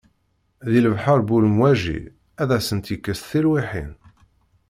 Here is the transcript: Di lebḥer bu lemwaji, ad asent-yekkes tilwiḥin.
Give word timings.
Di 0.71 0.79
lebḥer 0.85 1.19
bu 1.27 1.37
lemwaji, 1.43 1.99
ad 2.41 2.49
asent-yekkes 2.57 3.19
tilwiḥin. 3.29 3.91